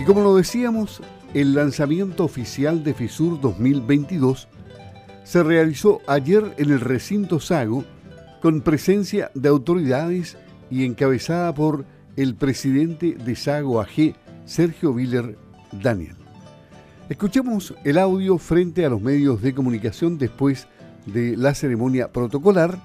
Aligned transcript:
Y 0.00 0.02
como 0.02 0.22
lo 0.22 0.34
decíamos, 0.34 1.02
el 1.34 1.52
lanzamiento 1.52 2.24
oficial 2.24 2.82
de 2.82 2.94
FISUR 2.94 3.38
2022 3.38 4.48
se 5.24 5.42
realizó 5.42 6.00
ayer 6.06 6.54
en 6.56 6.70
el 6.70 6.80
recinto 6.80 7.38
Sago 7.38 7.84
con 8.40 8.62
presencia 8.62 9.30
de 9.34 9.50
autoridades 9.50 10.38
y 10.70 10.86
encabezada 10.86 11.54
por 11.54 11.84
el 12.16 12.34
presidente 12.34 13.12
de 13.12 13.36
Sago 13.36 13.78
AG, 13.78 14.14
Sergio 14.46 14.94
Viller 14.94 15.36
Daniel. 15.70 16.16
Escuchemos 17.10 17.74
el 17.84 17.98
audio 17.98 18.38
frente 18.38 18.86
a 18.86 18.88
los 18.88 19.02
medios 19.02 19.42
de 19.42 19.54
comunicación 19.54 20.16
después 20.16 20.66
de 21.04 21.36
la 21.36 21.52
ceremonia 21.52 22.10
protocolar. 22.10 22.78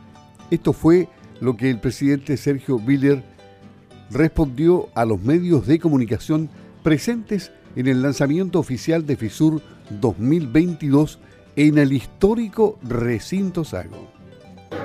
Esto 0.52 0.74
fue 0.74 1.08
lo 1.40 1.56
que 1.56 1.70
el 1.70 1.80
presidente 1.80 2.36
Sergio 2.36 2.78
Viller 2.78 3.24
respondió 4.12 4.90
a 4.96 5.06
los 5.06 5.22
medios 5.22 5.66
de 5.66 5.80
comunicación 5.80 6.50
presentes 6.86 7.52
en 7.76 7.88
el 7.88 8.04
lanzamiento 8.04 8.60
oficial 8.60 9.08
de 9.08 9.18
FISUR 9.18 9.60
2022 9.90 11.18
en 11.56 11.80
el 11.80 11.92
histórico 11.92 12.78
recinto 12.84 13.64
Sago. 13.64 14.08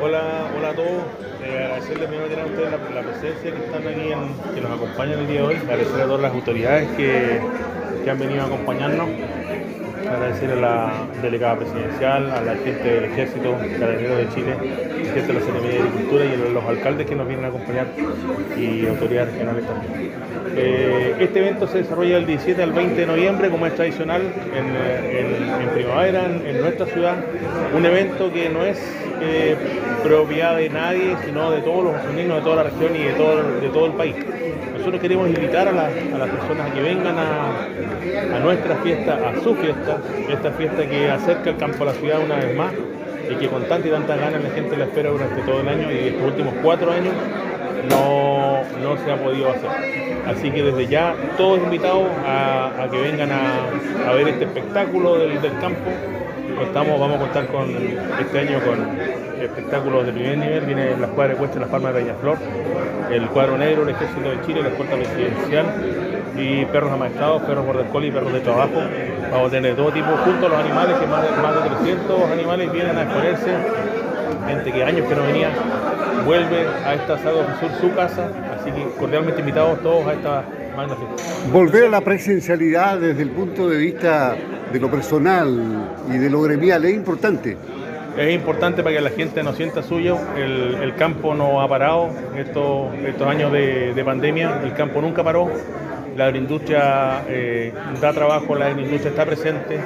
Hola, 0.01 0.51
hola 0.57 0.71
a 0.71 0.75
todos. 0.75 1.03
Eh, 1.45 1.59
agradecerles 1.63 2.09
a 2.09 2.47
ustedes 2.47 2.95
la, 2.95 3.03
presencia 3.03 3.55
que 3.55 3.65
están 3.67 3.87
aquí, 3.87 4.13
en, 4.13 4.55
que 4.55 4.61
nos 4.63 4.71
acompañan 4.71 5.19
el 5.19 5.27
día 5.27 5.43
de 5.43 5.47
hoy. 5.47 5.57
Agradecer 5.57 6.01
a 6.01 6.05
todas 6.07 6.23
las 6.23 6.33
autoridades 6.33 6.89
que, 6.97 7.39
que 8.03 8.11
han 8.11 8.19
venido 8.19 8.45
a 8.45 8.47
acompañarnos 8.47 9.07
agradecer 10.11 10.51
a 10.51 10.57
la 10.57 10.93
delegada 11.23 11.57
presidencial, 11.57 12.31
a 12.31 12.41
la 12.43 12.55
gente 12.57 12.83
del 12.83 13.05
Ejército, 13.05 13.57
Carabineros 13.79 14.19
de 14.19 14.29
Chile, 14.35 14.55
gente 15.15 15.27
de 15.27 15.33
la 15.33 15.41
Secretaría 15.41 15.71
de 15.71 15.79
Agricultura 15.79 16.25
y 16.25 16.35
a 16.35 16.53
los 16.53 16.65
alcaldes 16.65 17.07
que 17.07 17.17
nos 17.17 17.27
vienen 17.27 17.45
a 17.45 17.49
acompañar 17.49 17.87
y 18.59 18.87
autoridades 18.87 19.33
regionales 19.33 19.65
también. 19.67 20.13
Eh, 20.57 21.15
este 21.21 21.39
evento 21.39 21.67
se 21.69 21.79
desarrolla 21.79 22.17
del 22.17 22.27
17 22.27 22.63
al 22.63 22.73
20 22.73 23.01
de 23.01 23.07
noviembre, 23.07 23.51
como 23.51 23.67
es 23.67 23.75
tradicional, 23.75 24.23
en, 24.23 25.71
primavera, 25.75 26.27
en, 26.27 26.61
nuestra 26.61 26.87
ciudad. 26.87 27.15
Un 27.77 27.87
evento 27.87 28.33
que 28.33 28.49
no 28.49 28.65
es 28.65 28.79
eh, 29.21 29.57
propiedad 30.03 30.57
de 30.57 30.69
nadie, 30.69 31.17
sino 31.25 31.51
de 31.51 31.61
todos 31.61 31.85
los 31.85 32.15
niños 32.15 32.37
de 32.37 32.43
toda 32.43 32.57
la 32.57 32.63
región 32.65 32.97
y 32.97 33.03
de 33.05 33.13
todo, 33.13 33.61
de 33.61 33.69
todo 33.69 33.87
el 33.87 33.93
país. 33.93 34.17
Nosotros 34.77 35.01
queremos 35.01 35.29
invitar 35.29 35.69
a, 35.69 35.73
las 35.73 35.91
personas 35.91 36.71
a 36.71 36.75
que 36.75 36.81
vengan 36.81 37.17
a, 37.19 38.39
nuestra 38.43 38.77
fiesta, 38.77 39.19
a 39.29 39.41
su 39.43 39.55
fiesta, 39.55 39.99
esta 40.29 40.51
fiesta 40.53 40.89
que 40.89 41.11
acerca 41.11 41.51
el 41.51 41.57
campo 41.59 41.83
a 41.83 41.87
la 41.87 41.93
ciudad 41.93 42.21
una 42.25 42.37
vez 42.37 42.57
más 42.57 42.73
y 43.31 43.35
que 43.35 43.49
con 43.49 43.63
tanta 43.65 43.87
y 43.87 43.91
tanta 43.91 44.17
ganas 44.17 44.43
la 44.43 44.51
gente 44.51 44.77
la 44.77 44.85
espera 44.87 45.11
durante 45.11 45.43
todo 45.43 45.61
el 45.61 45.69
año 45.69 45.93
y 45.93 46.09
estos 46.09 46.23
últimos 46.23 46.55
cuatro 46.63 46.91
años 46.91 47.13
no, 47.89 48.63
se 49.05 49.13
ha 49.13 49.17
podido 49.23 49.51
hacer. 49.51 49.71
Así 50.27 50.51
que 50.51 50.63
desde 50.63 50.87
ya 50.87 51.15
todos 51.37 51.59
invitados 51.59 52.09
a, 52.27 52.89
que 52.91 52.99
vengan 52.99 53.31
a, 53.33 54.13
ver 54.13 54.29
este 54.29 54.45
espectáculo 54.45 55.19
del, 55.19 55.39
campo. 55.61 55.91
Estamos, 56.63 57.01
vamos 57.01 57.17
a 57.17 57.21
contar 57.21 57.47
con 57.47 57.69
este 57.71 58.39
año 58.39 58.61
con 58.61 58.79
espectáculos 59.41 60.07
de 60.07 60.13
primer 60.13 60.39
nivel, 60.39 60.67
viene 60.67 60.97
la 60.97 61.07
escuadra 61.07 61.35
de 61.35 61.61
las 61.61 61.69
Palmas 61.69 61.95
de 61.95 62.15
Flor, 62.15 62.39
el 63.11 63.27
cuadro 63.29 63.59
negro, 63.59 63.83
el 63.83 63.91
ejército 63.91 64.31
de 64.31 64.41
Chile, 64.43 64.63
la 64.63 64.69
escolta 64.69 64.97
presidencial 64.97 65.67
y 66.37 66.65
perros 66.67 66.93
amaestrados, 66.93 67.43
perros 67.43 67.67
border 67.67 67.87
collie, 67.87 68.13
perros 68.13 68.33
de 68.33 68.41
trabajo. 68.41 68.83
Vamos 69.31 69.49
a 69.49 69.51
tener 69.51 69.77
todo 69.77 69.91
tipo, 69.93 70.09
junto 70.25 70.47
a 70.47 70.49
los 70.49 70.59
animales, 70.59 70.97
que 70.99 71.07
más 71.07 71.23
de, 71.23 71.43
más 71.43 71.55
de 71.63 71.71
300 71.85 72.31
animales 72.31 72.73
vienen 72.73 72.99
a 72.99 73.03
exponerse, 73.03 73.57
gente 74.47 74.73
que 74.73 74.85
años 74.85 75.09
que 75.09 75.15
no 75.15 75.23
venía, 75.23 75.51
vuelve 76.25 76.67
a 76.85 76.95
esta 76.95 77.19
Sago 77.19 77.45
Sur, 77.61 77.71
su 77.81 77.95
casa, 77.95 78.29
así 78.59 78.71
que 78.71 78.85
cordialmente 78.99 79.41
invitados 79.41 79.81
todos 79.83 80.07
a 80.07 80.13
esta 80.13 80.45
magna 80.77 80.97
fiesta. 80.97 81.51
Volver 81.53 81.85
a 81.87 81.89
la 81.89 82.01
presencialidad 82.01 82.99
desde 82.99 83.23
el 83.23 83.31
punto 83.31 83.69
de 83.69 83.79
vista 83.79 84.37
de 84.73 84.81
lo 84.81 84.91
personal 84.91 85.89
y 86.13 86.19
de 86.19 86.31
lo 86.31 86.43
gremial 86.43 86.85
es 86.85 86.95
importante 86.95 87.57
es 88.17 88.35
importante 88.35 88.83
para 88.83 88.97
que 88.97 89.03
la 89.03 89.11
gente 89.11 89.43
no 89.43 89.55
sienta 89.55 89.83
suyo. 89.83 90.19
El, 90.37 90.95
campo 90.97 91.35
no 91.35 91.63
ha 91.63 91.69
parado 91.69 92.11
estos, 92.37 92.95
estos 93.07 93.27
años 93.27 93.53
de, 93.53 94.03
pandemia, 94.05 94.61
el 94.63 94.75
campo 94.75 95.01
nunca 95.01 95.25
paró. 95.25 95.49
La 96.17 96.27
agroindustria 96.27 97.23
eh, 97.29 97.73
da 98.01 98.13
trabajo, 98.13 98.55
la 98.55 98.67
agroindustria 98.67 99.11
está 99.11 99.25
presente 99.25 99.79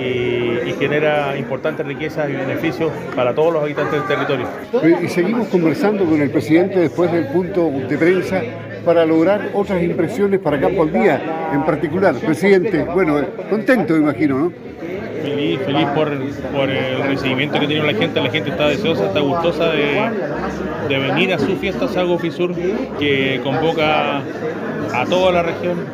y, 0.00 0.72
genera 0.78 1.36
importantes 1.38 1.86
riquezas 1.86 2.28
y 2.28 2.32
beneficios 2.32 2.90
para 3.14 3.34
todos 3.34 3.52
los 3.52 3.62
habitantes 3.62 3.92
del 3.92 4.08
territorio. 4.08 4.46
Y 5.02 5.08
seguimos 5.08 5.48
conversando 5.48 6.04
con 6.04 6.20
el 6.20 6.30
presidente 6.30 6.80
después 6.80 7.12
del 7.12 7.26
punto 7.28 7.70
de 7.70 7.96
prensa 7.96 8.42
para 8.86 9.04
lograr 9.04 9.50
otras 9.52 9.82
impresiones 9.82 10.38
para 10.40 10.60
Campo 10.60 10.84
al 10.84 10.92
Día 10.92 11.50
en 11.52 11.64
particular. 11.64 12.14
Presidente, 12.14 12.84
bueno, 12.84 13.20
contento 13.50 13.96
imagino, 13.96 14.38
¿no? 14.38 14.52
feliz, 15.22 15.60
feliz 15.60 15.86
por, 16.52 16.70
el 16.70 17.02
recibimiento 17.02 17.58
que 17.58 17.66
tiene 17.66 17.92
la 17.92 17.98
gente. 17.98 18.20
La 18.20 18.30
gente 18.30 18.50
está 18.50 18.68
deseosa, 18.68 19.06
está 19.06 19.20
gustosa 19.20 19.70
de, 19.70 20.98
venir 20.98 21.34
a 21.34 21.38
su 21.38 21.56
fiesta 21.56 21.88
Sago 21.88 22.18
Fisur, 22.18 22.54
que 22.98 23.40
convoca 23.42 24.18
a 24.18 25.04
toda 25.08 25.32
la 25.32 25.42
región. 25.42 25.84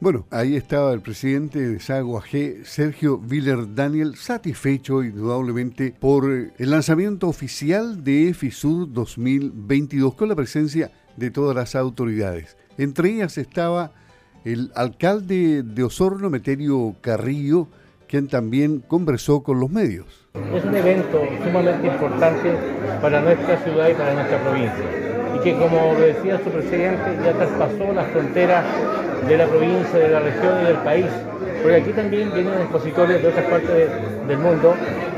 Bueno, 0.00 0.26
ahí 0.30 0.54
estaba 0.54 0.92
el 0.92 1.00
presidente 1.00 1.60
de 1.60 1.80
Sago 1.80 2.18
AG, 2.18 2.64
Sergio 2.64 3.16
Viller 3.16 3.74
Daniel, 3.74 4.16
satisfecho 4.16 5.02
indudablemente 5.02 5.94
por 5.98 6.26
el 6.26 6.70
lanzamiento 6.70 7.26
oficial 7.26 8.04
de 8.04 8.34
FISUR 8.34 8.92
2022 8.92 10.14
con 10.14 10.28
la 10.28 10.34
presencia 10.34 10.90
de 11.16 11.30
todas 11.30 11.54
las 11.56 11.74
autoridades. 11.74 12.56
Entre 12.78 13.10
ellas 13.10 13.38
estaba 13.38 13.92
el 14.44 14.70
alcalde 14.74 15.62
de 15.62 15.84
Osorno, 15.84 16.30
Meterio 16.30 16.94
Carrillo, 17.00 17.68
quien 18.08 18.28
también 18.28 18.80
conversó 18.80 19.42
con 19.42 19.60
los 19.60 19.70
medios. 19.70 20.28
Es 20.54 20.64
un 20.64 20.74
evento 20.74 21.22
sumamente 21.44 21.86
importante 21.86 22.54
para 23.00 23.20
nuestra 23.20 23.56
ciudad 23.62 23.88
y 23.88 23.94
para 23.94 24.14
nuestra 24.14 24.42
provincia 24.42 25.04
y 25.34 25.38
que 25.40 25.54
como 25.54 25.94
decía 25.96 26.38
su 26.42 26.50
presidente 26.50 27.18
ya 27.24 27.32
traspasó 27.32 27.92
las 27.92 28.06
fronteras 28.08 28.64
de 29.26 29.36
la 29.36 29.46
provincia, 29.46 29.98
de 29.98 30.08
la 30.08 30.20
región 30.20 30.62
y 30.62 30.66
del 30.66 30.76
país, 30.76 31.06
porque 31.62 31.76
aquí 31.76 31.90
también 31.90 32.32
vienen 32.32 32.54
expositores 32.54 33.22
de 33.22 33.28
otras 33.28 33.46
partes 33.46 33.90
del 34.28 34.38
mundo 34.38 34.74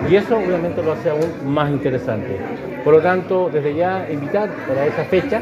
y 0.08 0.16
eso 0.16 0.38
obviamente 0.38 0.82
lo 0.82 0.92
hace 0.92 1.10
aún 1.10 1.30
más 1.44 1.70
interesante. 1.70 2.38
Por 2.86 2.94
lo 2.94 3.00
tanto, 3.00 3.50
desde 3.52 3.74
ya 3.74 4.06
invitar 4.08 4.48
para 4.68 4.86
esa 4.86 5.02
fecha 5.06 5.40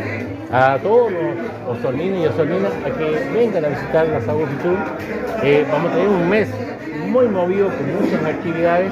a 0.50 0.78
todos 0.78 1.12
los 1.12 1.77
osorninos 1.77 2.21
y 2.21 2.27
osorninas 2.27 2.72
a 2.87 2.91
que 2.91 3.21
vengan 3.34 3.66
a 3.66 3.69
visitar 3.69 4.09
la 4.09 4.22
Saúl 4.22 4.49
eh, 5.43 5.66
vamos 5.71 5.93
a 5.93 5.94
tener 5.94 6.09
un 6.09 6.27
mes 6.31 6.49
muy 7.06 7.28
movido 7.28 7.69
con 7.69 8.00
muchas 8.00 8.25
actividades 8.25 8.91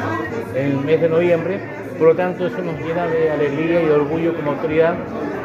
en 0.55 0.67
el 0.67 0.77
mes 0.81 1.01
de 1.01 1.09
noviembre, 1.09 1.61
por 2.03 2.09
lo 2.09 2.17
tanto 2.17 2.49
eso 2.49 2.59
nos 2.59 2.77
llena 2.81 3.07
de 3.07 3.31
alegría 3.31 3.81
y 3.81 3.87
de 3.87 3.93
orgullo 3.93 4.35
como 4.35 4.51
autoridad, 4.51 4.97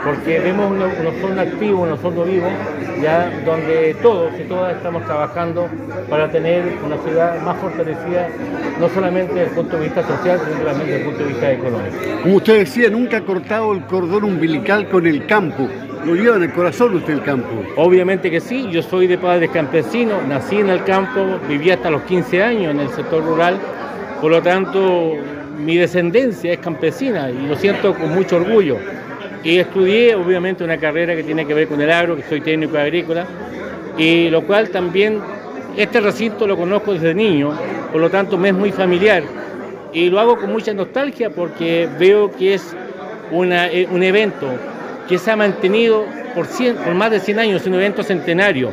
porque 0.03 0.39
vemos 0.39 0.71
unos 0.71 1.13
son 1.21 1.37
activos, 1.37 1.81
unos 1.81 1.99
son 1.99 2.15
vivos, 2.27 2.51
ya 2.99 3.29
donde 3.45 3.95
todos 4.01 4.31
y 4.39 4.43
todas 4.45 4.75
estamos 4.75 5.05
trabajando 5.05 5.67
para 6.09 6.31
tener 6.31 6.63
una 6.83 6.97
ciudad 6.97 7.39
más 7.43 7.57
fortalecida, 7.57 8.29
no 8.79 8.89
solamente 8.89 9.35
desde 9.35 9.49
el 9.49 9.55
punto 9.55 9.77
de 9.77 9.83
vista 9.83 10.01
social, 10.01 10.41
sino 10.47 10.65
también 10.65 10.87
desde 10.87 10.97
el 10.97 11.05
punto 11.05 11.19
de 11.19 11.27
vista 11.27 11.51
económico. 11.51 11.95
Como 12.23 12.35
usted 12.37 12.57
decía, 12.57 12.89
nunca 12.89 13.17
ha 13.17 13.21
cortado 13.21 13.73
el 13.73 13.83
cordón 13.83 14.23
umbilical 14.23 14.89
con 14.89 15.05
el 15.05 15.27
campo. 15.27 15.67
¿Lo 16.05 16.15
lleva 16.15 16.37
en 16.37 16.43
el 16.43 16.53
corazón 16.53 16.95
usted 16.95 17.13
el 17.13 17.21
campo? 17.21 17.51
Obviamente 17.75 18.31
que 18.31 18.39
sí, 18.39 18.67
yo 18.71 18.81
soy 18.81 19.05
de 19.05 19.19
padres 19.19 19.51
campesinos, 19.51 20.25
nací 20.27 20.55
en 20.55 20.69
el 20.69 20.83
campo, 20.83 21.37
viví 21.47 21.69
hasta 21.69 21.91
los 21.91 22.01
15 22.01 22.41
años 22.41 22.73
en 22.73 22.79
el 22.79 22.89
sector 22.89 23.23
rural, 23.23 23.59
por 24.19 24.31
lo 24.31 24.41
tanto 24.41 25.13
mi 25.57 25.77
descendencia 25.77 26.53
es 26.53 26.59
campesina 26.59 27.29
y 27.29 27.47
lo 27.47 27.55
siento 27.55 27.93
con 27.93 28.13
mucho 28.13 28.37
orgullo. 28.37 28.77
Y 29.43 29.59
estudié 29.59 30.15
obviamente 30.15 30.63
una 30.63 30.77
carrera 30.77 31.15
que 31.15 31.23
tiene 31.23 31.45
que 31.45 31.53
ver 31.53 31.67
con 31.67 31.81
el 31.81 31.91
agro, 31.91 32.15
que 32.15 32.23
soy 32.23 32.41
técnico 32.41 32.77
agrícola, 32.77 33.25
y 33.97 34.29
lo 34.29 34.43
cual 34.43 34.69
también 34.69 35.19
este 35.75 36.01
recinto 36.01 36.47
lo 36.47 36.57
conozco 36.57 36.93
desde 36.93 37.13
niño, 37.13 37.53
por 37.91 38.01
lo 38.01 38.09
tanto 38.09 38.37
me 38.37 38.49
es 38.49 38.55
muy 38.55 38.71
familiar. 38.71 39.23
Y 39.93 40.09
lo 40.09 40.19
hago 40.19 40.37
con 40.37 40.51
mucha 40.51 40.73
nostalgia 40.73 41.29
porque 41.29 41.87
veo 41.99 42.31
que 42.31 42.55
es 42.55 42.75
eh, 43.31 43.87
un 43.89 44.03
evento 44.03 44.47
que 45.07 45.17
se 45.17 45.31
ha 45.31 45.35
mantenido 45.35 46.05
por, 46.35 46.47
por 46.83 46.93
más 46.93 47.11
de 47.11 47.19
100 47.19 47.39
años, 47.39 47.65
un 47.65 47.75
evento 47.75 48.03
centenario. 48.03 48.71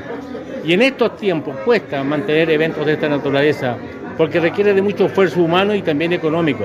Y 0.65 0.73
en 0.73 0.83
estos 0.83 1.17
tiempos 1.17 1.57
cuesta 1.65 2.03
mantener 2.03 2.51
eventos 2.51 2.85
de 2.87 2.95
esta 2.95 3.09
naturaleza, 3.09 3.77
porque 4.17 4.41
requiere 4.41 4.75
de 4.75 4.83
mucho 4.83 5.07
esfuerzo 5.07 5.43
humano 5.43 5.75
y 5.75 5.83
también 5.83 6.13
económico. 6.13 6.65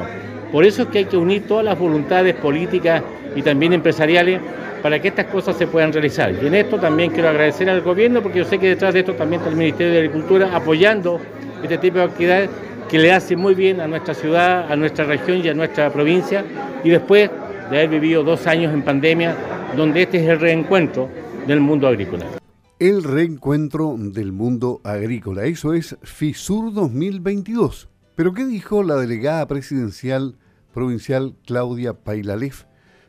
Por 0.51 0.65
eso 0.65 0.83
es 0.83 0.87
que 0.89 0.99
hay 0.99 1.05
que 1.05 1.17
unir 1.17 1.47
todas 1.47 1.65
las 1.65 1.77
voluntades 1.77 2.35
políticas 2.35 3.03
y 3.35 3.41
también 3.41 3.73
empresariales 3.73 4.39
para 4.81 4.99
que 4.99 5.09
estas 5.09 5.25
cosas 5.25 5.57
se 5.57 5.67
puedan 5.67 5.91
realizar. 5.91 6.33
Y 6.41 6.47
en 6.47 6.55
esto 6.55 6.77
también 6.77 7.11
quiero 7.11 7.29
agradecer 7.29 7.69
al 7.69 7.81
gobierno, 7.81 8.21
porque 8.21 8.39
yo 8.39 8.45
sé 8.45 8.57
que 8.57 8.69
detrás 8.69 8.93
de 8.93 9.01
esto 9.01 9.13
también 9.13 9.41
está 9.41 9.51
el 9.51 9.57
Ministerio 9.57 9.93
de 9.93 9.99
Agricultura 9.99 10.49
apoyando 10.53 11.19
este 11.61 11.77
tipo 11.77 11.97
de 11.97 12.05
actividades 12.05 12.49
que 12.89 12.97
le 12.97 13.11
hace 13.11 13.35
muy 13.35 13.53
bien 13.53 13.81
a 13.81 13.87
nuestra 13.87 14.13
ciudad, 14.13 14.71
a 14.71 14.75
nuestra 14.75 15.05
región 15.05 15.41
y 15.43 15.49
a 15.49 15.53
nuestra 15.53 15.91
provincia. 15.91 16.43
Y 16.83 16.89
después 16.89 17.29
de 17.69 17.77
haber 17.77 17.89
vivido 17.89 18.23
dos 18.23 18.47
años 18.47 18.73
en 18.73 18.81
pandemia, 18.81 19.35
donde 19.75 20.01
este 20.01 20.17
es 20.17 20.27
el 20.27 20.39
reencuentro 20.39 21.09
del 21.45 21.59
mundo 21.59 21.87
agrícola. 21.87 22.38
El 22.79 23.03
reencuentro 23.03 23.93
del 23.97 24.31
mundo 24.31 24.79
agrícola. 24.85 25.43
Eso 25.43 25.73
es 25.73 25.97
FISUR 26.01 26.73
2022. 26.73 27.89
Pero 28.15 28.33
¿qué 28.33 28.45
dijo 28.45 28.83
la 28.83 28.95
delegada 28.95 29.45
presidencial 29.47 30.37
provincial 30.73 31.35
Claudia 31.45 31.93
Pailalef? 31.93 32.63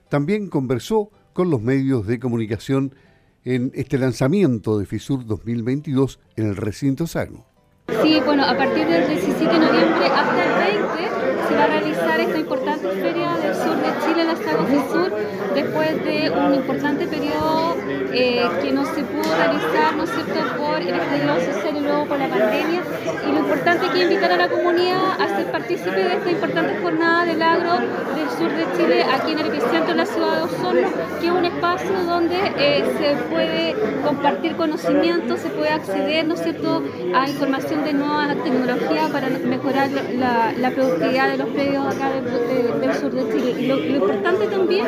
También 0.08 0.48
conversó 0.48 1.10
con 1.32 1.50
los 1.50 1.62
medios 1.62 2.04
de 2.08 2.18
comunicación 2.18 2.96
en 3.44 3.70
este 3.74 3.96
lanzamiento 3.96 4.76
de 4.76 4.86
FISUR 4.86 5.24
2022 5.24 6.18
en 6.34 6.48
el 6.48 6.56
recinto 6.56 7.06
Sagno. 7.06 7.46
Sí, 8.02 8.20
bueno, 8.24 8.44
a 8.44 8.56
partir 8.56 8.86
del 8.88 9.08
17 9.08 9.44
de 9.44 9.58
noviembre 9.58 10.06
hasta 10.06 10.44
el 10.44 10.82
20 10.82 11.20
se 11.48 11.54
va 11.54 11.64
a 11.64 11.66
realizar 11.66 12.20
esta 12.20 12.38
importante 12.38 12.88
feria 12.88 13.36
del 13.36 13.54
sur 13.54 13.76
de 13.76 14.04
Chile, 14.04 14.24
la 14.24 14.36
Sago 14.36 14.92
Sur, 14.92 15.12
después 15.54 16.04
de 16.04 16.30
un 16.30 16.54
importante 16.54 17.06
periodo 17.06 17.76
eh, 18.12 18.48
que 18.62 18.72
no 18.72 18.84
se 18.84 19.02
pudo 19.02 19.34
realizar, 19.36 19.94
¿no 19.96 20.04
es 20.04 20.10
cierto?, 20.10 20.56
por 20.56 20.80
el 20.80 20.88
estallido 20.88 21.52
social 21.52 21.76
y 21.76 21.80
luego 21.80 22.06
por 22.06 22.18
la 22.18 22.28
pandemia. 22.28 22.82
Y 23.28 23.32
lo 23.32 23.38
importante 23.40 23.86
es 23.86 23.92
que 23.92 24.02
invitar 24.02 24.32
a 24.32 24.36
la 24.36 24.48
comunidad 24.48 25.20
a 25.20 25.36
ser 25.36 25.46
partícipe 25.50 25.90
de 25.90 26.14
esta 26.14 26.30
importante 26.30 26.78
jornada 26.82 27.24
del 27.24 27.42
agro 27.42 27.72
del 27.78 28.30
sur 28.38 28.50
de 28.50 28.66
Chile, 28.76 29.04
aquí 29.04 29.32
en 29.32 29.38
el 29.38 29.46
epicentro 29.46 29.86
de 29.86 29.94
la 29.94 30.06
ciudad 30.06 30.36
de 30.36 30.42
Osorno, 30.42 30.88
que 31.20 31.26
es 31.26 31.32
un 31.32 31.44
espacio 31.60 32.04
donde 32.04 32.36
eh, 32.58 32.82
se 32.98 33.16
puede 33.30 33.74
compartir 34.02 34.56
conocimiento, 34.56 35.36
se 35.36 35.50
puede 35.50 35.68
acceder, 35.68 36.26
¿no 36.26 36.34
es 36.34 36.42
cierto?, 36.42 36.82
a 37.14 37.28
información 37.28 37.84
de 37.84 37.92
nueva 37.92 38.34
tecnología 38.42 39.08
para 39.12 39.28
mejorar 39.28 39.90
la, 39.90 40.70
productividad 40.70 41.30
de 41.30 41.36
los 41.36 41.48
predios 41.48 41.94
acá 41.94 42.10
del, 42.10 42.94
sur 42.94 43.12
de 43.12 43.28
Chile. 43.30 43.68
Lo, 43.68 43.84
importante 43.84 44.46
también 44.46 44.86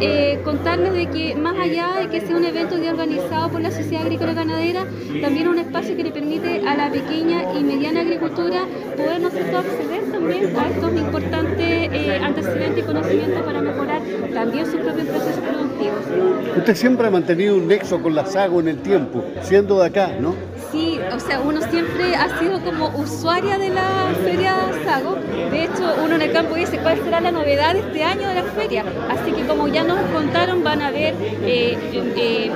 eh, 0.00 0.40
contarles 0.42 0.94
de 0.94 1.06
que 1.10 1.34
más 1.34 1.58
allá 1.58 2.00
de 2.00 2.08
que 2.08 2.20
sea 2.20 2.36
un 2.36 2.44
evento 2.44 2.76
organizado 2.76 3.50
por 3.50 3.60
la 3.60 3.70
Sociedad 3.70 4.02
Agrícola 4.02 4.32
Ganadera, 4.32 4.86
también 5.20 5.48
un 5.48 5.58
espacio 5.58 5.96
que 5.96 6.04
le 6.04 6.12
permite 6.12 6.66
a 6.66 6.76
la 6.76 6.90
pequeña 6.90 7.52
y 7.58 7.62
mediana 7.62 8.00
agricultura 8.00 8.62
poder 8.96 9.20
nosotros 9.20 9.64
acceder 9.66 10.09
también 10.20 10.56
a 10.56 10.68
estos 10.68 10.92
importantes 10.92 11.88
eh, 11.92 12.20
antecedentes 12.22 12.84
y 12.84 12.86
conocimientos 12.86 13.42
para 13.42 13.60
mejorar 13.60 14.02
también 14.32 14.66
sus 14.66 14.80
propios 14.80 15.08
procesos 15.08 15.40
productivos. 15.40 16.56
Usted 16.56 16.74
siempre 16.74 17.06
ha 17.06 17.10
mantenido 17.10 17.56
un 17.56 17.66
nexo 17.68 18.00
con 18.02 18.14
la 18.14 18.26
SAGO 18.26 18.60
en 18.60 18.68
el 18.68 18.78
tiempo, 18.78 19.24
siendo 19.42 19.80
de 19.80 19.86
acá, 19.86 20.10
¿no? 20.20 20.34
Sí, 20.70 21.00
o 21.12 21.18
sea, 21.18 21.40
uno 21.40 21.60
siempre 21.62 22.14
ha 22.14 22.38
sido 22.38 22.60
como 22.60 22.88
usuaria 22.96 23.58
de 23.58 23.70
la 23.70 24.12
feria 24.22 24.56
Sago. 24.84 25.16
De 25.50 25.64
hecho, 25.64 25.94
uno 26.04 26.14
en 26.14 26.22
el 26.22 26.32
campo 26.32 26.54
dice 26.54 26.78
cuál 26.78 27.02
será 27.02 27.20
la 27.20 27.32
novedad 27.32 27.74
de 27.74 27.80
este 27.80 28.04
año 28.04 28.28
de 28.28 28.34
la 28.34 28.42
feria. 28.44 28.84
Así 29.08 29.32
que 29.32 29.46
como 29.46 29.66
ya 29.68 29.82
nos 29.82 29.98
contaron, 30.10 30.62
van 30.62 30.82
a 30.82 30.90
ver 30.90 31.14
eh, 31.42 31.76
eh, 31.92 32.50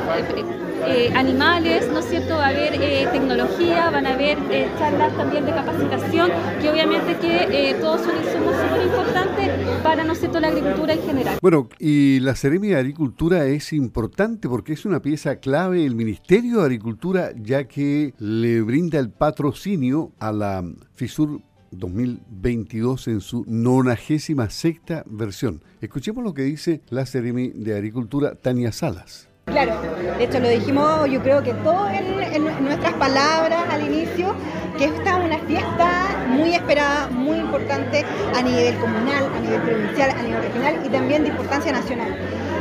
eh, 0.86 1.12
animales, 1.14 1.88
¿no 1.92 1.98
es 1.98 2.06
cierto? 2.06 2.36
Va 2.36 2.46
a 2.46 2.48
haber 2.48 2.72
tecnología, 3.10 3.90
van 3.90 4.06
a 4.06 4.14
haber 4.14 4.38
charlas 4.78 5.16
también 5.16 5.44
de 5.44 5.52
capacitación, 5.52 6.30
que 6.60 6.70
obviamente 6.70 7.16
que 7.18 7.76
todos 7.80 8.02
son 8.02 8.16
insumos 8.16 8.54
súper 8.56 8.86
importantes 8.86 9.50
para, 9.82 10.04
¿no 10.04 10.14
cierto?, 10.14 10.40
la 10.40 10.48
agricultura 10.48 10.94
en 10.94 11.02
general. 11.02 11.38
Bueno, 11.40 11.68
y 11.78 12.20
la 12.20 12.34
Seremi 12.34 12.68
de 12.68 12.76
Agricultura 12.76 13.46
es 13.46 13.72
importante 13.72 14.48
porque 14.48 14.72
es 14.72 14.84
una 14.84 15.00
pieza 15.00 15.36
clave 15.36 15.82
del 15.82 15.94
Ministerio 15.94 16.58
de 16.58 16.64
Agricultura, 16.64 17.30
ya 17.36 17.64
que 17.64 18.14
le 18.18 18.62
brinda 18.62 18.98
el 18.98 19.10
patrocinio 19.10 20.12
a 20.18 20.32
la 20.32 20.64
FISUR 20.94 21.40
2022 21.70 23.08
en 23.08 23.20
su 23.20 23.44
96 23.46 24.36
sexta 24.48 25.04
versión. 25.06 25.62
Escuchemos 25.80 26.24
lo 26.24 26.34
que 26.34 26.42
dice 26.42 26.82
la 26.90 27.06
Seremi 27.06 27.48
de 27.48 27.74
Agricultura, 27.74 28.34
Tania 28.34 28.72
Salas. 28.72 29.28
Claro, 29.46 29.78
de 30.18 30.24
hecho 30.24 30.40
lo 30.40 30.48
dijimos 30.48 31.08
yo 31.10 31.22
creo 31.22 31.42
que 31.42 31.52
todo 31.54 31.88
en, 31.90 32.64
nuestras 32.64 32.94
palabras 32.94 33.62
al 33.70 33.84
inicio, 33.86 34.34
que 34.78 34.86
esta 34.86 35.18
es 35.18 35.24
una 35.24 35.38
fiesta 35.40 36.24
muy 36.28 36.54
esperada, 36.54 37.08
muy 37.10 37.38
importante 37.38 38.04
a 38.34 38.42
nivel 38.42 38.74
comunal, 38.78 39.30
a 39.36 39.40
nivel 39.40 39.60
provincial, 39.60 40.10
a 40.10 40.22
nivel 40.22 40.42
regional 40.42 40.80
y 40.84 40.88
también 40.88 41.22
de 41.22 41.28
importancia 41.28 41.72
nacional. 41.72 42.16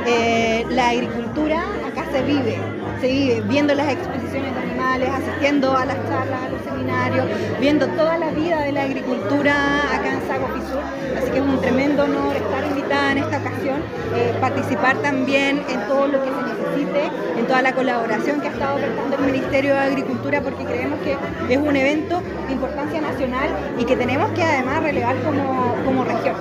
Eh, 0.05 0.65
la 0.69 0.89
agricultura 0.89 1.63
acá 1.87 2.05
se 2.11 2.21
vive, 2.23 2.57
se 2.99 3.07
vive 3.07 3.41
viendo 3.47 3.73
las 3.73 3.87
exposiciones 3.91 4.53
de 4.53 4.72
asistiendo 4.91 5.75
a 5.75 5.85
las 5.85 5.97
charlas, 6.07 6.43
a 6.43 6.49
los 6.49 6.61
seminarios, 6.61 7.25
viendo 7.59 7.87
toda 7.87 8.17
la 8.17 8.29
vida 8.31 8.61
de 8.61 8.71
la 8.71 8.83
agricultura 8.83 9.53
acá 9.93 10.13
en 10.13 10.27
Sago 10.27 10.47
Pisur. 10.47 10.81
Así 11.17 11.31
que 11.31 11.37
es 11.37 11.43
un 11.43 11.59
tremendo 11.61 12.03
honor 12.03 12.35
estar 12.35 12.63
invitada 12.65 13.11
en 13.13 13.17
esta 13.19 13.37
ocasión, 13.37 13.81
eh, 14.15 14.35
participar 14.39 14.97
también 14.97 15.61
en 15.69 15.87
todo 15.87 16.07
lo 16.07 16.23
que 16.23 16.29
se 16.29 16.41
necesite, 16.41 17.11
en 17.37 17.47
toda 17.47 17.61
la 17.61 17.73
colaboración 17.73 18.41
que 18.41 18.47
ha 18.47 18.51
estado 18.51 18.77
prestando 18.77 19.17
el 19.17 19.31
Ministerio 19.31 19.73
de 19.73 19.79
Agricultura, 19.79 20.41
porque 20.41 20.65
creemos 20.65 20.99
que 20.99 21.17
es 21.53 21.57
un 21.57 21.75
evento 21.75 22.21
de 22.47 22.53
importancia 22.53 23.01
nacional 23.01 23.49
y 23.77 23.85
que 23.85 23.95
tenemos 23.95 24.31
que 24.31 24.43
además 24.43 24.83
relevar 24.83 25.15
como, 25.23 25.75
como 25.85 26.03
región. 26.03 26.35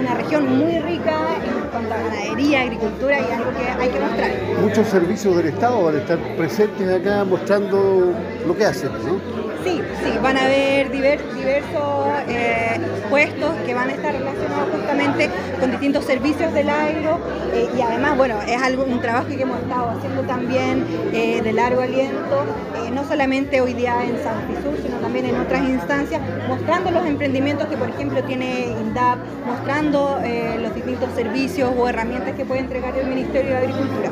Una 0.00 0.14
región 0.14 0.58
muy 0.58 0.78
rica 0.80 1.36
en 1.44 1.68
cuanto 1.68 1.94
a 1.94 1.98
ganadería, 1.98 2.62
agricultura 2.62 3.20
y 3.20 3.32
algo 3.32 3.50
que 3.50 3.82
hay 3.82 3.88
que 3.90 4.00
mostrar. 4.00 4.30
Muchos 4.62 4.86
servicios 4.88 5.36
del 5.36 5.46
Estado 5.48 5.82
van 5.84 5.96
a 5.96 5.98
estar 5.98 6.18
presentes 6.36 7.00
acá 7.00 7.24
mostrando 7.24 8.14
lo 8.46 8.56
que 8.56 8.64
hacen, 8.64 8.90
¿no? 9.04 9.40
Sí, 9.64 9.78
sí, 10.02 10.18
van 10.22 10.38
a 10.38 10.46
haber 10.46 10.90
diversos 10.90 12.00
eh, 12.28 12.80
puestos 13.10 13.50
que 13.66 13.74
van 13.74 13.90
a 13.90 13.92
estar 13.92 14.14
relacionados 14.14 14.70
justamente 14.72 15.28
con 15.60 15.70
distintos 15.70 16.04
servicios 16.06 16.52
del 16.54 16.70
agro 16.70 17.18
eh, 17.52 17.68
y 17.76 17.82
además, 17.82 18.16
bueno, 18.16 18.36
es 18.46 18.62
algo, 18.62 18.84
un 18.84 19.00
trabajo 19.02 19.28
que 19.28 19.42
hemos 19.42 19.58
estado 19.58 19.90
haciendo 19.90 20.22
también 20.22 20.86
eh, 21.12 21.42
de 21.42 21.52
largo 21.52 21.82
aliento, 21.82 22.44
no 22.90 23.04
solamente 23.04 23.60
hoy 23.60 23.74
día 23.74 24.02
en 24.02 24.22
San 24.22 24.40
Pisur, 24.46 24.76
sino 24.82 24.96
también 24.96 25.26
en 25.26 25.36
otras 25.36 25.62
instancias, 25.62 26.22
mostrando 26.48 26.90
los 26.90 27.04
emprendimientos 27.04 27.68
que, 27.68 27.76
por 27.76 27.90
ejemplo, 27.90 28.22
tiene 28.24 28.68
INDAP, 28.80 29.18
mostrando 29.46 30.20
los 30.60 30.74
distintos 30.74 31.08
servicios 31.14 31.70
o 31.76 31.88
herramientas 31.88 32.34
que 32.34 32.44
puede 32.44 32.62
entregar 32.62 32.96
el 32.96 33.06
Ministerio 33.06 33.50
de 33.50 33.56
Agricultura. 33.58 34.10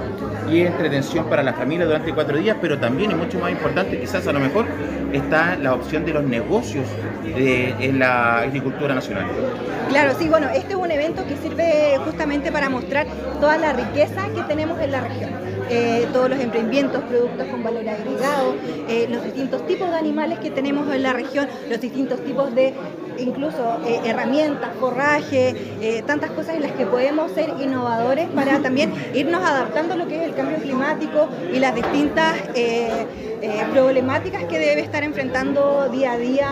Y 0.48 0.60
entretención 0.60 1.26
para 1.26 1.42
la 1.42 1.52
familia 1.52 1.86
durante 1.86 2.14
cuatro 2.14 2.38
días, 2.38 2.56
pero 2.60 2.78
también, 2.78 3.10
y 3.10 3.14
mucho 3.14 3.38
más 3.38 3.50
importante, 3.50 3.98
quizás 3.98 4.17
a 4.26 4.32
lo 4.32 4.40
mejor, 4.40 4.66
está 5.12 5.56
la 5.56 5.74
opción 5.74 6.04
de 6.04 6.12
los 6.12 6.24
negocios 6.24 6.86
en 7.24 7.98
la 7.98 8.38
agricultura 8.40 8.94
nacional. 8.94 9.26
Claro, 9.88 10.14
sí, 10.18 10.28
bueno, 10.28 10.48
este 10.50 10.72
es 10.72 10.78
un 10.78 10.90
evento 10.90 11.26
que 11.26 11.36
sirve 11.36 11.98
justamente 12.04 12.52
para 12.52 12.68
mostrar 12.68 13.06
toda 13.40 13.56
la 13.56 13.72
riqueza 13.72 14.28
que 14.34 14.42
tenemos 14.42 14.80
en 14.80 14.92
la 14.92 15.00
región. 15.00 15.30
Eh, 15.70 16.06
todos 16.12 16.30
los 16.30 16.40
emprendimientos, 16.40 17.02
productos 17.04 17.46
con 17.48 17.62
valor 17.62 17.86
agregado, 17.88 18.54
eh, 18.88 19.06
los 19.10 19.22
distintos 19.22 19.66
tipos 19.66 19.90
de 19.90 19.96
animales 19.96 20.38
que 20.38 20.50
tenemos 20.50 20.90
en 20.92 21.02
la 21.02 21.12
región, 21.12 21.46
los 21.68 21.80
distintos 21.80 22.24
tipos 22.24 22.54
de 22.54 22.72
incluso 23.18 23.78
eh, 23.86 24.00
herramientas, 24.04 24.70
forraje, 24.78 26.02
tantas 26.06 26.30
cosas 26.30 26.56
en 26.56 26.62
las 26.62 26.72
que 26.72 26.86
podemos 26.86 27.32
ser 27.32 27.52
innovadores 27.60 28.28
para 28.28 28.58
también 28.62 28.92
irnos 29.14 29.42
adaptando 29.42 29.94
a 29.94 29.96
lo 29.96 30.06
que 30.06 30.16
es 30.16 30.22
el 30.22 30.34
cambio 30.34 30.58
climático 30.58 31.28
y 31.52 31.58
las 31.58 31.74
distintas 31.74 32.34
problemáticas 33.72 34.44
que 34.44 34.58
debe 34.58 34.80
estar 34.82 35.02
enfrentando 35.02 35.88
día 35.90 36.12
a 36.12 36.18
día 36.18 36.48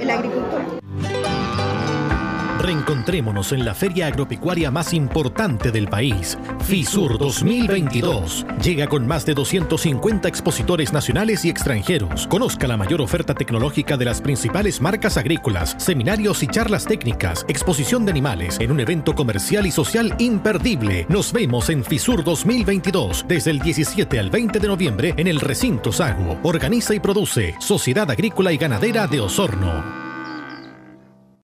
el 0.00 0.10
agricultor. 0.10 0.87
Reencontrémonos 2.58 3.52
en 3.52 3.64
la 3.64 3.72
feria 3.72 4.08
agropecuaria 4.08 4.72
más 4.72 4.92
importante 4.92 5.70
del 5.70 5.86
país, 5.86 6.36
FISUR 6.64 7.16
2022. 7.16 8.44
Llega 8.62 8.88
con 8.88 9.06
más 9.06 9.24
de 9.24 9.34
250 9.34 10.26
expositores 10.26 10.92
nacionales 10.92 11.44
y 11.44 11.50
extranjeros. 11.50 12.26
Conozca 12.26 12.66
la 12.66 12.76
mayor 12.76 13.00
oferta 13.00 13.32
tecnológica 13.32 13.96
de 13.96 14.06
las 14.06 14.20
principales 14.20 14.80
marcas 14.80 15.16
agrícolas, 15.16 15.76
seminarios 15.78 16.42
y 16.42 16.48
charlas 16.48 16.84
técnicas, 16.84 17.46
exposición 17.48 18.04
de 18.04 18.10
animales 18.10 18.58
en 18.58 18.72
un 18.72 18.80
evento 18.80 19.14
comercial 19.14 19.64
y 19.64 19.70
social 19.70 20.14
imperdible. 20.18 21.06
Nos 21.08 21.32
vemos 21.32 21.70
en 21.70 21.84
FISUR 21.84 22.24
2022 22.24 23.24
desde 23.28 23.52
el 23.52 23.60
17 23.60 24.18
al 24.18 24.30
20 24.30 24.58
de 24.58 24.68
noviembre 24.68 25.14
en 25.16 25.28
el 25.28 25.38
recinto 25.38 25.92
Sago. 25.92 26.40
Organiza 26.42 26.92
y 26.92 26.98
produce 26.98 27.54
Sociedad 27.60 28.10
Agrícola 28.10 28.52
y 28.52 28.56
Ganadera 28.56 29.06
de 29.06 29.20
Osorno. 29.20 30.07